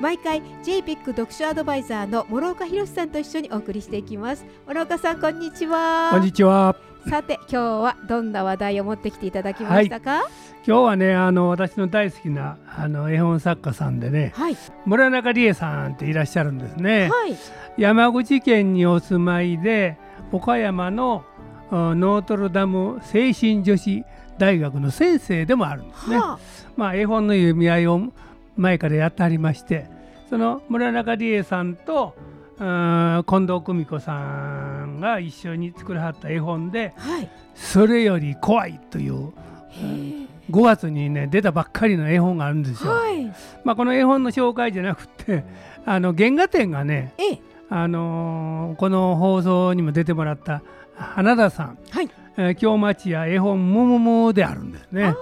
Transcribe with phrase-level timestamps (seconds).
[0.00, 4.44] 毎回 JPIC 読書アドバイザーの諸岡博さんと一緒にお送りしていきます。
[4.68, 6.10] 諸岡さんこんにちは。
[6.12, 6.76] こんにちは。
[7.10, 10.28] さて今日はどんな話題を持ってきていただきましたか、
[10.64, 14.56] 今日はねあの私の大好きなあの絵本作家さんでねはい。
[14.86, 17.36] 村中理恵さんっていらっしゃるんですね、はい。
[17.76, 19.98] 山口県にお住まいで
[20.30, 21.24] 岡山の
[21.72, 24.04] あノートルダム精神女子
[24.38, 26.38] 大学の先生でもあるんですね、は
[26.76, 28.12] まあ、絵本の読み合いを
[28.58, 29.86] 前からやってありまして
[30.28, 32.14] その村中理恵さんと
[32.58, 39.32] 近藤久美子さんが一緒に作らはった絵本であはい「それより怖い」という
[39.70, 40.28] へー。
[40.50, 42.90] 5月にね出たばっかりの絵本があるんですよ。
[42.90, 43.26] はい。
[43.64, 45.44] まあ、この絵本の紹介じゃなくて
[45.84, 47.38] あの原画展がね、ええ。
[47.68, 50.62] あのーこの放送にも出てもらった
[50.96, 52.08] 花田さん、はい。
[52.38, 55.04] えー京町や絵本むむむであるんですね。
[55.04, 55.14] は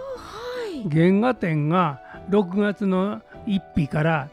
[0.73, 0.89] い。
[0.89, 4.29] 原画展が6月の1日から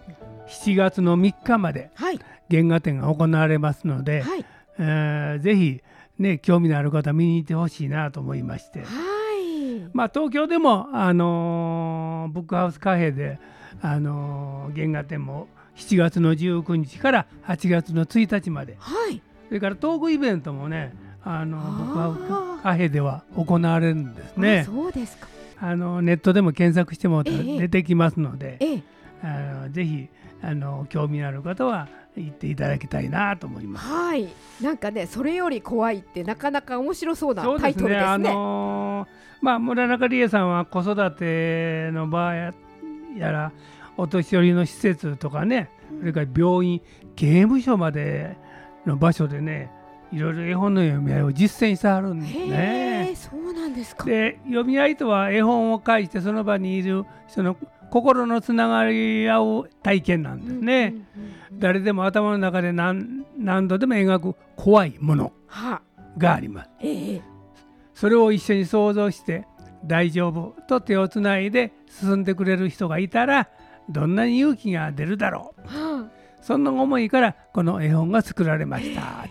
[0.47, 2.19] 7月の3日まではい。
[2.51, 4.45] 原画展が行われますので、はい。
[4.79, 5.81] えーぜひ
[6.19, 9.89] ね興味のある方見に行ってほしいなと思いまして、はい。
[9.93, 13.39] まあ、東京でも、あのーブックハウスカフェで、
[13.81, 18.75] あのー原画展も7月の19日から8月の1日まで。
[18.79, 19.21] はい。
[19.47, 21.77] それからトークイベントもねあのあー。
[21.77, 24.63] ブックハウスカフェでは行われるんですあね。
[24.65, 25.27] そうですか。
[25.59, 28.83] あのネットでも検索しても出てきますので、ええ
[29.23, 30.09] あのぜひ
[30.41, 33.87] あの興味のある方は行っていただきたいなと思います。
[33.87, 34.27] はい。
[34.61, 38.05] なんかねそれより怖いってなかなか面白そうなタイトルですね。
[38.05, 42.53] あのーまあ村中理恵さんは子育ての場合や
[43.19, 43.51] ら
[43.97, 45.69] お年寄りの施設とかね
[45.99, 46.81] それから病院
[47.17, 48.37] 刑務所まで
[48.85, 49.69] の場所でね
[50.13, 53.15] いろいろ絵本の読み合いを実践してはるんですへねえ。
[53.17, 54.05] そうなんですか。
[54.05, 57.57] で読み合いとは絵本を介してその場にいる人の
[57.89, 60.95] 心のつながり合う体験なんですね。
[61.53, 65.81] 誰でも頭の中で何何度でも描く怖いものは。
[66.17, 66.69] があります。
[66.81, 67.21] ええ
[67.93, 69.45] それを一緒に想像して
[69.85, 73.49] 大丈夫と手をつないで進んでくれる人がいたら
[73.89, 75.67] どんなに勇気が出るだろう。
[75.67, 76.07] は
[76.41, 79.01] そんな思いからこの絵本が作られました。
[79.01, 79.27] あ は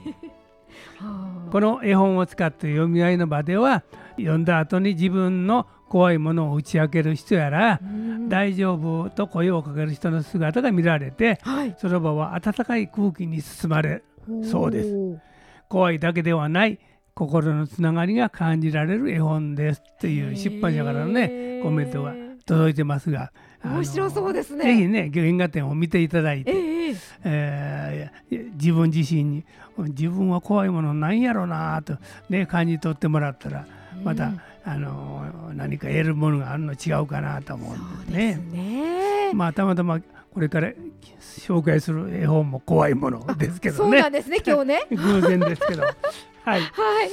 [1.01, 1.51] あ。
[1.51, 3.83] この絵本を使って読み合いの場では
[4.17, 8.31] 読んだ後に自分の怖いものを打ち明ける人やらうん。
[8.31, 11.77] 大丈夫と声をかける人の姿が見られてはい。
[11.79, 14.03] その場は温かい空気に包まれ
[14.51, 15.21] そうです。
[15.69, 16.79] 怖いだけではない
[17.13, 22.15] 心のつながりが感じられる絵本ですという出版社からのねコメントが
[22.47, 23.31] 届いてますが
[23.63, 24.65] 面白そうですね。
[24.65, 28.35] ぜひね原画展を見ていただいて、ええええ。
[28.35, 29.45] ー自分自身に
[29.77, 31.99] 自分は怖いものなんやろうなと、
[32.31, 33.67] ね、感じ取ってもらったら
[34.01, 39.29] えまた、うんあの何か得るものがあるの違うかなと思うんですですね。
[39.29, 40.01] ねまあたまたま
[40.33, 40.73] これから
[41.11, 43.99] 紹介する絵本も怖いものですけそどね。
[43.99, 44.83] うなんですね 今日ね。
[44.91, 45.83] 偶然ですけど。
[45.83, 45.95] はい。
[46.45, 47.11] はい。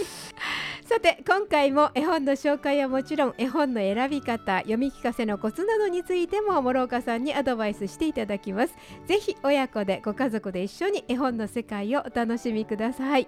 [0.86, 8.74] さて今回も絵本の紹介はもちろん絵本の選び方読み聞かせのコツなどについても諸岡さんにアドバイスしていただきます。
[9.06, 13.28] ぜひ親子でご家族で一緒に絵本の世界をお楽しみください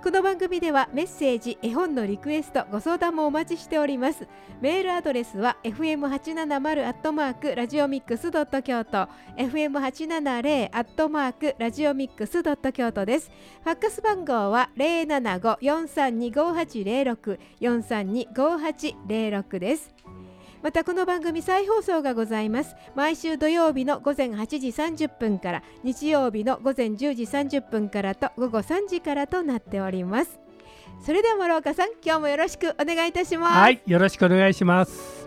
[0.00, 4.28] この番組ではメッセージ絵本のリクエストご相談もお待ちしております。
[4.60, 9.08] メールアドレスは fm870 アットマークラジオミックスドット京都。
[9.36, 13.32] fm870 アットマークラジオミックスドット京都です。
[13.64, 19.92] ファックス番号は零七五四三二五八零六四三二五八零六です。
[20.68, 22.76] またこの番組再放送がございます。
[22.94, 30.38] 毎週土曜日の午前8時30分から日曜日の午前10時30分からと午後3時からとなっております。
[31.00, 35.26] それでは諸岡さん今日もよろしくお願いいたします、はいよろしくお願いします。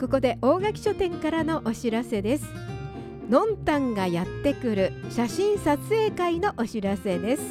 [0.00, 2.77] ここで大垣書店からのお知らせです
[3.28, 7.42] のんたんがやってくる写真撮影会のお知らせです。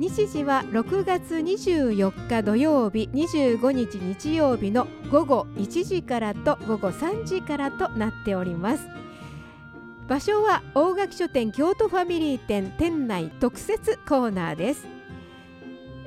[0.00, 8.84] 日時は6月24日土曜日25日日曜日の午後1時からと午後3時からとなっております。
[10.08, 14.91] 場所は大垣書店京都ファミリー店店内特設コーナーです。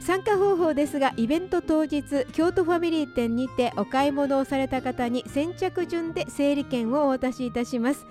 [0.06, 8.06] 参加方法ですがイベント当日京都ファミリー店にてお買い物をされた方に先着順で整理券をお渡しいたします。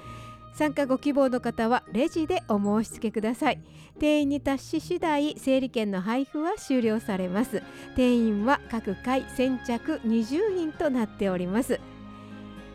[0.54, 3.60] 参加ご希望の方はレジでお申し付けください。
[4.00, 7.62] 定員に達し次第整理券の配布は終了されます。
[7.94, 11.78] 定員は各回先着20人となっております。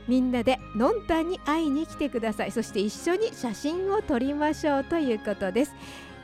[0.08, 2.54] みんなでのんたんに会いに来てください。
[2.54, 5.76] そして一緒に写真を撮りましょうということです。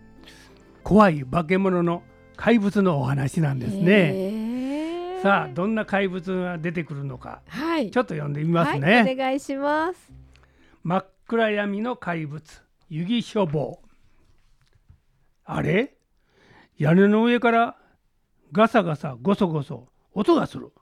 [0.83, 2.03] 怖い化け物の
[2.37, 7.91] 怪物のお話なんですね、ええさあどんな怪物が出てくるのかはい。
[7.91, 10.12] ちょっと読んでみますね、はい、お願いします。
[10.83, 12.43] 真っ暗闇の怪物
[12.91, 13.81] 湯気書房。
[15.47, 15.95] あれ？
[16.77, 17.77] 屋根の上から
[18.53, 20.72] ガサガサゴソゴソ音がする。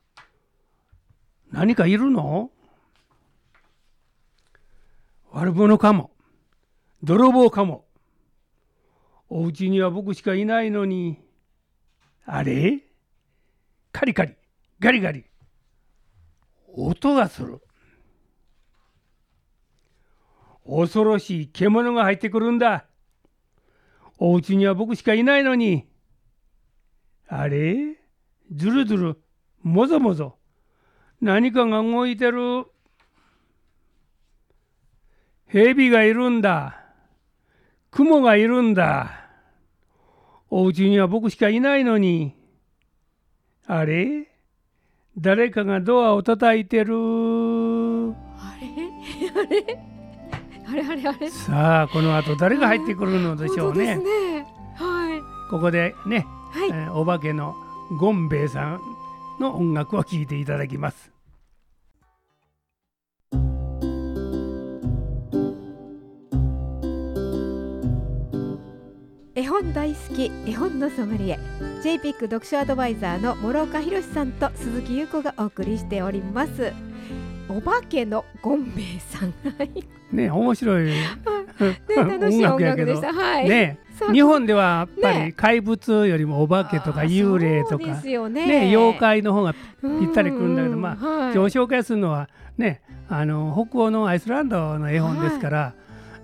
[1.51, 2.51] 何かいるの？
[5.31, 6.11] 悪者かも。
[7.03, 7.87] 泥棒かも。
[9.31, 11.19] お家には僕しかいないのに。
[12.27, 12.81] あれ？
[13.91, 14.35] カリカリ。
[14.79, 15.25] ガリガリ。
[16.75, 17.61] 音がする。
[20.67, 22.87] 恐ろしい獣が入ってくるんだ。
[24.19, 25.89] お家には僕しかいないのに。
[27.27, 27.97] あれ？
[28.55, 29.22] ずるずる、
[29.63, 30.37] もぞもぞ。
[31.21, 32.67] 何かが動いてる。
[35.47, 36.81] 蛇がいるんだ。
[37.91, 39.29] 雲がいるんだ。
[40.51, 42.35] お家には僕しかいないのに。
[43.67, 44.29] あれ？
[45.17, 46.95] 誰かがドアを叩いてる。
[46.95, 48.69] あれ？
[49.31, 49.65] あれ？
[50.67, 50.83] あれ？
[50.83, 51.09] あれ？
[51.09, 51.31] あれ？
[51.31, 53.97] さあこの後誰が入ってくるのでしょうね。
[53.97, 56.27] ねはここでね、
[56.57, 57.55] いはい、えーお化けの
[57.99, 58.81] ゴンベイさん
[59.43, 61.11] の音楽を聴いていただきます。
[69.35, 71.39] 絵本大好き絵本のソムリエ
[71.83, 76.73] JPIC 読書アドバイザーの諸岡博さんと鈴木優子がお送りしております。
[77.49, 79.33] お化けのゴンベイさん。
[79.59, 80.95] はいね面白い、ね
[81.97, 83.13] 楽しい音楽でした。
[83.13, 83.49] はい。
[83.49, 83.79] ね
[84.11, 87.87] 日本ではやっぱねり怪物よりもお化けとか幽霊とか
[88.29, 88.47] ね。
[88.47, 89.59] ね妖怪の方がぴ
[90.07, 91.35] ったりくるんだけどうまあはい。
[91.35, 92.29] 今日紹介するのは
[92.59, 95.75] ねあの北欧のアイスランドの絵本ですから、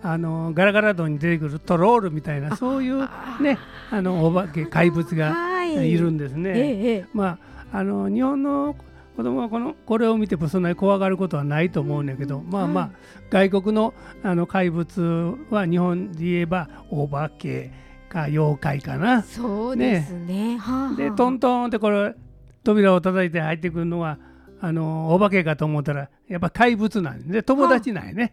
[0.03, 3.01] あのガラガラドに出てくるトロールみたいなそういう
[3.41, 3.59] ね
[3.91, 5.91] あのお化け怪物がはい。
[5.91, 7.07] いるんですね。
[7.13, 7.39] ま
[7.73, 8.75] ああの日本の
[9.19, 12.91] 子供はこのこれを見てもそんなに怖がることはないと思うんだけど、まあまあ、
[13.31, 17.73] 外国のあの怪物は日本で言えばお化け
[18.09, 19.25] か妖怪かな。
[19.25, 20.57] そうですね。
[20.59, 20.95] はあはあ。
[20.95, 22.15] でトントンってこれ
[22.63, 24.19] 扉を叩いて入ってくるのは
[24.61, 28.33] あのお化けかと思ったらやっぱ怪物なんで友達なんやね。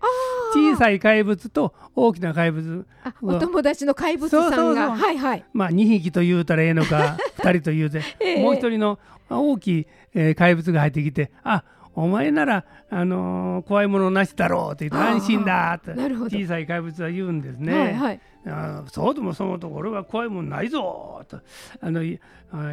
[0.54, 2.86] 小さい怪物と大きな怪物。
[3.04, 4.96] あお友達の怪物さんが。
[4.96, 5.46] はいはい。
[5.52, 8.44] まあ2匹と言うたらええのか2人と言うて、 ええ。
[8.44, 9.00] もう一人の
[9.30, 11.64] 大きい、えー怪物が入ってきてあ
[11.94, 15.82] お前なら、あのー怖いものなしだろうって言って安心だっ
[16.30, 17.74] 小さい怪物は言うんですね。
[17.74, 18.22] はいはい。
[18.48, 21.40] あーそうともそうとも俺は怖いもんないぞと
[21.82, 22.04] あの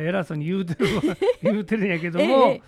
[0.00, 0.86] 偉そうに言うてる
[1.42, 2.62] 言うてるんやけども、ええ。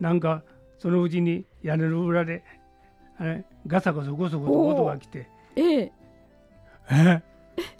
[0.00, 0.42] なんか
[0.78, 2.44] そのうちに屋根の裏で
[3.18, 5.26] あれガサガサゴソゴソ音が来て。
[5.56, 5.62] え。
[5.62, 5.92] え
[6.90, 7.22] え。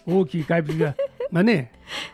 [0.06, 0.94] 大きい怪物が
[1.30, 1.72] まあね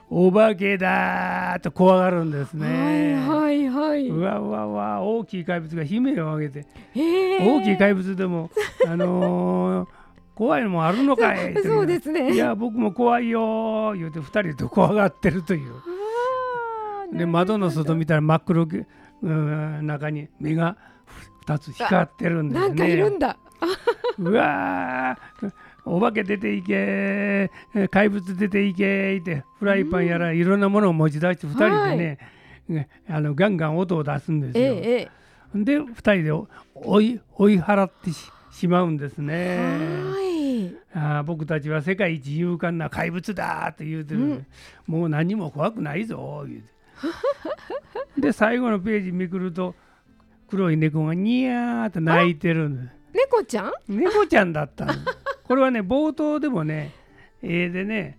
[0.08, 3.14] お化けだーと怖がるんですね。
[3.16, 8.50] はいはいはいうわうわうわ大きい怪物が悲鳴を上げて、ええ大きい怪物でも
[8.86, 9.88] あのー
[10.34, 15.72] 怖いのもあるのかい そうですねいや僕も怖いよー言うて二人で怖がってるという。
[17.12, 18.86] で窓の外見たら真っ黒け
[19.22, 20.76] うん中に目が
[21.46, 22.68] 2つ光ってるんですね。
[22.68, 23.36] なんかいるんだ。
[24.18, 25.52] うわー
[25.84, 27.50] お化け出ていけ
[27.90, 32.18] 怪物出ていけってフライパンやらいろんなものを持ち出して2人でね、
[32.68, 34.64] ねあのガンガン音を出すんですよ。
[34.64, 35.10] ええ
[35.54, 36.32] で2人で
[36.75, 38.10] 追い追い払って
[38.52, 39.58] しまうんですね。
[39.58, 40.75] はい。
[40.94, 44.46] あ僕たちは世界一勇敢な怪物だって言うてる、うん。
[44.87, 46.60] もう何も怖くないぞ言う
[48.16, 48.20] て。
[48.20, 49.75] で最後のページめくると
[50.49, 52.94] 黒い猫がニヤーって泣いてるんです。
[53.12, 53.72] 猫ちゃん？
[53.88, 54.92] 猫ちゃんだったの
[55.50, 56.92] これはね冒頭でもね
[57.42, 58.16] 絵でね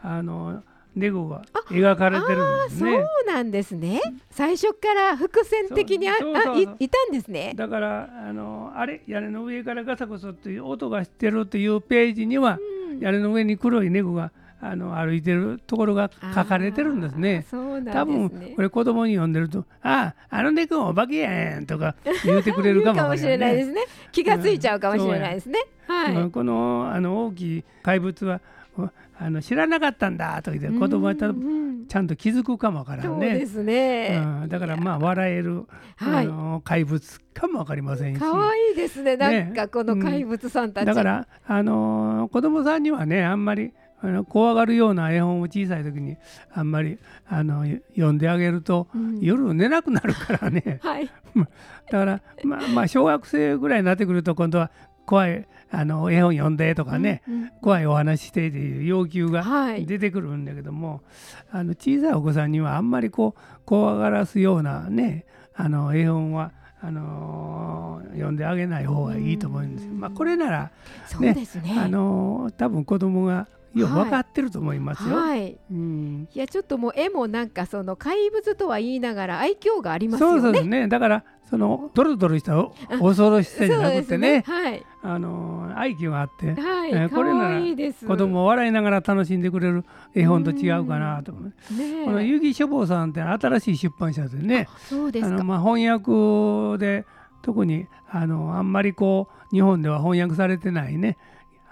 [0.00, 0.62] あの
[0.94, 4.00] 猫が描かれてるんですそうねなんですね。
[4.30, 7.52] 最初から伏線的にああいいたんですね。
[7.56, 13.00] だからあのあれ屋根の上からガサゴソっていう音がしてるっていうページには、うん。
[13.00, 17.46] 屋根の上に黒い猫があの歩いてるところが書かれてるんですね。
[17.48, 17.92] すね。
[18.04, 23.82] 分これ子供に読んでると「あああの猫お化けやん」とか 言うてくれるかもわか言うかもしれないですね。
[24.10, 28.40] 気がついちゃうかもしれないですね、はい、うんこのあの大きい怪物は
[28.76, 28.88] お
[29.20, 33.34] あの知らなかったんだと言って子供は多う分んちゃんと気づくかもわからそんね。
[33.34, 35.64] うですね、うん、だからまあ笑える、
[35.96, 36.26] はい。
[36.26, 38.20] あの怪物かもわかりませんし。
[38.20, 39.16] 可愛いですね。
[39.16, 46.16] なんかこの怪物さんたち、だから、あのー子供さんにはねあんまりあの怖がるような絵本を小さい時に
[46.52, 47.64] あんまりあの
[47.94, 49.18] 読んであげると、うん。
[49.20, 50.78] 夜寝なくなるからね。
[50.84, 51.10] はい。
[51.90, 54.70] だからまあまあ小学生ぐらいになってくると今度は
[55.04, 57.50] 怖いあの絵本読んでとかね、うんうん。
[57.60, 59.84] 怖いお話してっていう要求がはい。
[59.86, 61.02] 出てくるんだけども、
[61.50, 65.24] あの小さいお子さんにはあんまりこう怖がらすようなね
[65.54, 69.92] あの絵本はあのー読んであげない方がいいと思うんですよ。
[69.94, 70.70] まあ、これなら
[71.06, 71.74] そうですね。
[71.78, 73.46] あのー多分子供が
[73.80, 75.16] よく分かってると思いますよ。
[75.16, 75.58] はい。
[75.70, 80.40] うん、いやちょっともう絵もなんかその怪物とは言いながら愛嬌がありますよね。
[80.40, 80.88] そうですね。
[80.88, 84.84] だからそのドロドロしたお恐ろしさじゃなくてね、はい。
[85.02, 91.44] あのー愛嬌があって、はい、えーこれなら子供を笑いながら楽しんでくれる絵本と違うかなと思う。
[91.44, 92.04] ねえ。
[92.04, 95.34] この遊戯書房さんって新しい出版社でね、そうですか。
[95.34, 97.06] あのまあ翻訳で
[97.42, 101.16] 特にあのあんまりこう日本では翻訳されてないね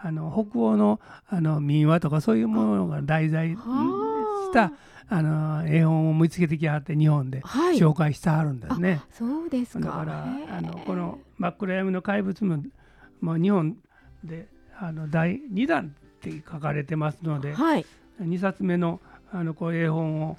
[0.06, 4.72] あの北欧のあの民話とかそういうものが題材しはた
[5.08, 7.76] あの絵本を見つけてきはって日本ではい。
[7.76, 9.02] 紹介してはるんですね。
[9.12, 9.84] そうですか。
[9.84, 12.62] だからあのこの「真っ暗闇の怪物も」
[13.20, 13.76] まあ、日本
[14.22, 14.46] で
[14.78, 17.84] あの第2弾って書かれてますのではい。
[18.20, 19.00] 2冊目の
[19.32, 20.36] あのこういう絵本を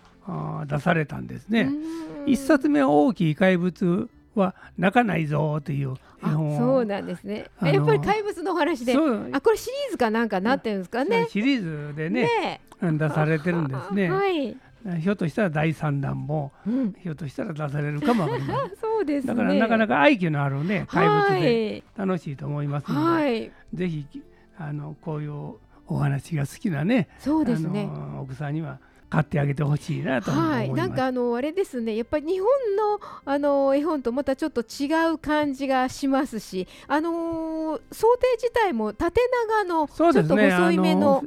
[0.65, 1.63] 出されたんですね。
[1.63, 2.25] うん。
[2.25, 7.45] 1冊目は大きい怪物は泣かないぞというそうなんですね。
[7.61, 11.27] やっぱり怪物のお話であこれシリーズかなんかなってるんですかね。
[11.29, 14.09] シリーズでねね出されてるんですね。
[14.09, 14.57] はい、
[14.99, 18.27] ひょっとしたら第3弾もうん、ひょっとしたら出されるかも。
[18.81, 19.33] そうですね。
[19.33, 21.31] だからなかなか愛嬌のあるね怪物で。
[21.33, 23.51] はい楽しいと思いますので、はい。
[23.73, 24.05] ぜひ
[24.57, 25.55] あのこういう
[25.87, 27.89] お話が好きなねそうですね。
[28.19, 28.79] 奥さんには
[29.09, 30.57] 買ってあげてほしいなと思います。
[30.57, 31.95] はい、なんかあのあれですね。
[31.95, 41.23] やっぱり日本のあの絵本とまたちょっと違う感じがしますしあのー想定自体も縦長のちょっと細いめの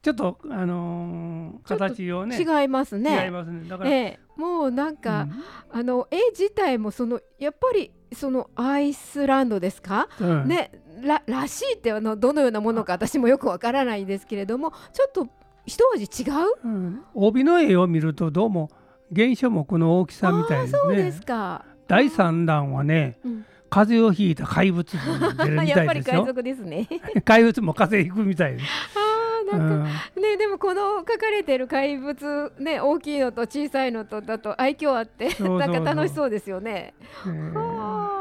[0.00, 3.24] ちょっとあのー形をね違いますね。
[3.24, 3.68] 違いますね。
[3.68, 5.26] だから、ええ、もうなんか、
[5.70, 10.28] あの絵自体もそのやっぱりそのアイスランドですか、うん。
[10.42, 10.70] うんね
[11.00, 15.28] ららしいってあのどのようなものか私もよくわからないんですけれどもちょっと
[15.68, 16.32] 一味違う？
[16.64, 18.70] うん帯の絵を見るとどうも
[19.14, 23.44] 原書もこの大きさみたいですそうでねすか、第3弾はねうん。
[23.70, 26.88] 風邪をひいた怪物が出るみやっぱり海たいですよ 賊ですね。
[27.24, 28.64] 怪物も風邪ひくみたいです、
[29.52, 29.66] なんか、
[30.16, 30.22] うん。
[30.22, 35.72] ねでもこの書かれてる怪物ね大きいのと小さいのとだと愛嬌あってそうそうそう。
[35.74, 36.94] なんか楽しそうですよね。
[37.26, 37.58] えー。
[37.58, 37.58] ああ。
[37.58, 38.17] なるほど。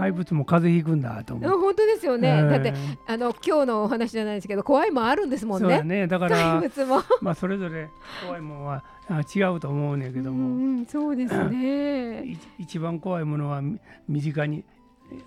[0.00, 2.28] 怪物も風邪ひくんだとうん思う、本当ですよね。
[2.28, 2.72] えーだって
[3.06, 6.00] あの今日のお話じゃないですけど怖いもんあるんですもんそうだね。
[6.00, 7.02] ねだか怪ら物も。
[7.20, 7.90] まあそれぞれ
[8.24, 12.24] 怖いものはあ違うと思うねんけどうも、んうんそうですね。
[12.32, 13.78] い一番怖いものはみ
[14.08, 14.64] 身近に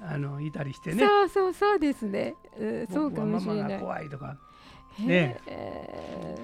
[0.01, 2.33] あのいたりしてねそうそうそうですね。
[2.59, 3.79] うんそうかもしれない。
[3.79, 4.37] 怖いとか
[4.99, 6.35] へねえ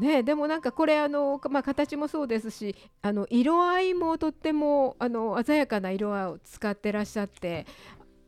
[0.00, 7.66] ねでもなんかこれあの、まあ、形もそうですしあの色合いもとってもあの鮮やかな色合いを使ってらっしゃって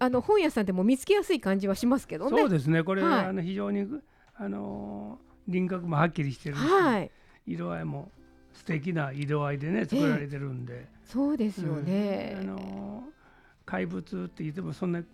[0.02, 2.36] あの本屋さんでも見つけやすい感じはしますけどね。
[2.36, 2.82] そうですね。
[2.82, 3.24] これ、はい。
[3.26, 3.86] あの非常に
[4.34, 7.10] あの輪郭もはっきりしてるし、はい。
[7.46, 8.10] 色合いも
[8.52, 12.36] 素敵な色合いでね作られてるんで、そうですよね。
[12.40, 12.50] うん。
[12.50, 13.04] あの
[13.64, 15.04] 怪物って言ってもそんな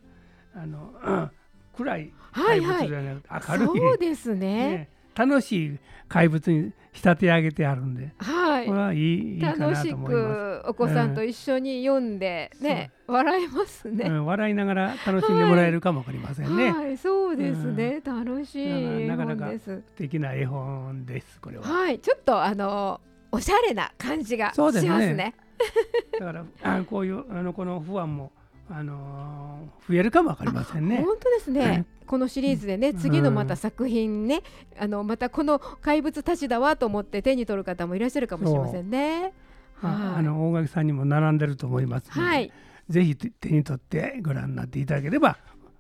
[0.54, 1.30] あの、う ん
[1.76, 4.38] 暗いはいはい怪物じゃなくて、明るい、そうですね。
[4.38, 8.66] ね楽しい怪物に仕立て上げてあるんで、はい。
[8.66, 14.08] これはいい楽しなと思いまくお子さんと一緒に読んでね、笑えますす、ね。
[14.08, 19.64] うん、笑いながら楽しんでもらえるかもわかりませんね、はい、そうですね、楽しい絵なかなか本です。
[19.64, 21.64] 素敵な絵本ですこれは。
[21.64, 23.00] はい、ちょっとあの
[23.32, 25.34] おしゃれな感じがしますね。
[26.18, 28.30] だからあこういうあのこの不安も
[28.70, 31.02] あのー増えるかもわかりませんね。
[31.04, 31.87] 本当ですね。
[32.08, 34.42] このシリーズでね、次のまた作品ね、
[34.78, 39.34] あのまたこの怪物たちだわと思って手に取る方もいらっしゃるかもしれませんね。
[39.82, 40.16] あはい。
[40.16, 42.52] あの大垣さんにも並んでると思いますので、はい、
[42.88, 45.36] ぜひ手に取ってご覧になっていただければ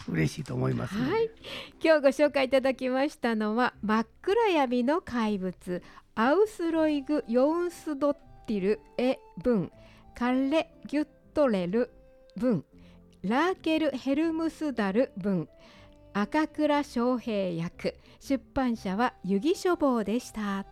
[0.08, 1.30] 嬉しいと思いますはい、
[1.82, 5.82] 今日ご紹介いただきましたのは真っ暗闇の怪物
[6.14, 8.14] アウスロイグ・ヨウンスドッ
[8.46, 9.70] ティル・エ・文
[10.14, 11.90] カレ・ギュットレル・
[12.36, 12.64] 文
[13.22, 15.48] ラーケル・ヘルムスダル・文
[16.20, 17.94] 赤倉翔平役。
[18.18, 20.66] 出版社は遊戯書房でした。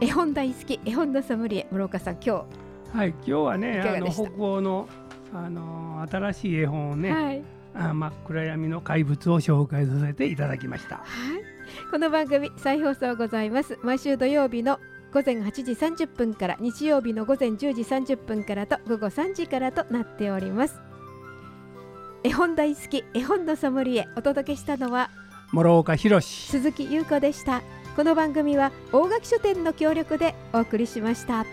[0.00, 2.44] 絵本大好き絵本のソムリエ室岡さん今
[2.92, 4.88] はい、今日はねあの北欧の
[5.34, 7.42] あの新しい絵本を日、ね、はい。
[7.42, 10.96] あ真っ暗闇の怪物を紹介させていただきました。
[10.96, 11.06] はい、
[11.90, 13.78] この番組再放送ございます。
[13.82, 14.78] 毎週土曜日の
[15.12, 20.80] 午前8時30分から日曜日の午前10時30分からと午後3時からとなっております。
[22.24, 25.10] 絵本大好き絵本のソムリエお届けしたのは
[25.52, 26.50] 諸岡博史。
[26.50, 27.62] 鈴木優子でした。
[27.96, 31.46] この番組は大垣書店の協力でお送りしました。